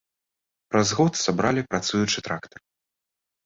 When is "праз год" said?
0.71-1.13